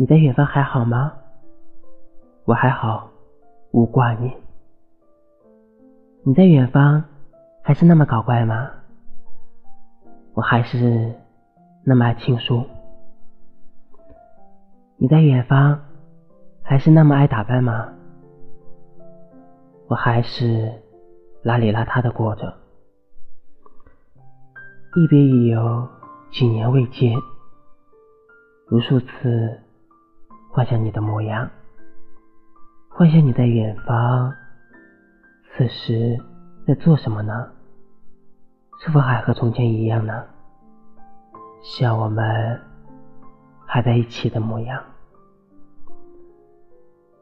[0.00, 1.12] 你在远方还好吗？
[2.46, 3.10] 我还好，
[3.70, 4.34] 无挂念。
[6.22, 7.04] 你在远方
[7.62, 8.70] 还是那么搞怪吗？
[10.32, 11.14] 我还是
[11.84, 12.64] 那么爱情书。
[14.96, 15.78] 你在远方
[16.62, 17.92] 还是那么爱打扮吗？
[19.86, 20.72] 我还是
[21.44, 22.50] 邋里邋遢的过着。
[24.96, 25.86] 一别已有
[26.32, 27.14] 几年未见，
[28.70, 29.60] 无数次
[30.52, 31.48] 幻想你的模样，
[32.88, 34.34] 幻想你在远方，
[35.56, 36.18] 此时
[36.66, 37.52] 在做什么呢？
[38.80, 40.24] 是否还和从前一样呢？
[41.62, 42.60] 像我们
[43.66, 44.82] 还在一起的模样。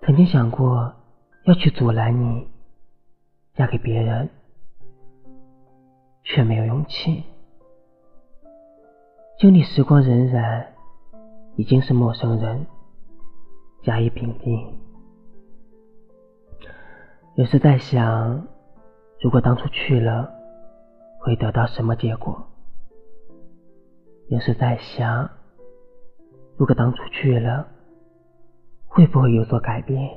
[0.00, 0.92] 曾经想过
[1.44, 2.50] 要去阻拦你。
[3.54, 4.30] 嫁给别人，
[6.24, 7.22] 却没有勇气。
[9.38, 10.64] 经历时光荏苒，
[11.56, 12.66] 已经是陌生人，
[13.82, 14.78] 甲乙丙丁。
[17.34, 18.46] 有时在想，
[19.20, 20.30] 如果当初去了，
[21.18, 22.46] 会得到什么结果？
[24.28, 25.28] 有时在想，
[26.56, 27.66] 如果当初去了，
[28.86, 30.10] 会不会有所改变？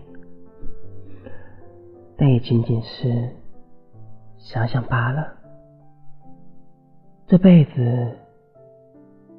[2.18, 3.30] 但也仅仅是
[4.38, 5.34] 想想罢了。
[7.28, 8.16] 这辈子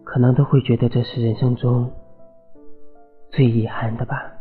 [0.02, 1.90] 可能都会觉得这是人生中
[3.30, 4.32] 最遗憾的吧。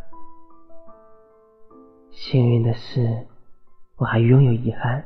[2.11, 3.28] 幸运的是，
[3.97, 5.03] 我还拥有遗憾，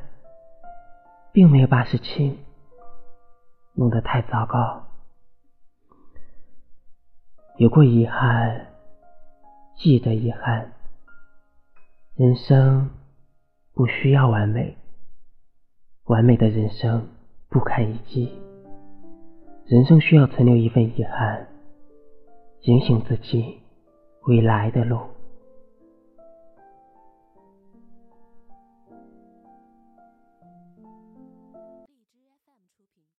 [1.32, 2.38] 并没有把事情
[3.74, 4.84] 弄得太糟糕。
[7.56, 8.68] 有过遗憾，
[9.76, 10.72] 记得遗憾，
[12.16, 12.90] 人生。
[13.72, 14.76] 不需要完美，
[16.04, 17.08] 完美的人生
[17.48, 18.38] 不堪一击。
[19.64, 21.46] 人生需要存留一份遗憾，
[22.60, 23.60] 警醒自己
[24.26, 25.00] 未来的路。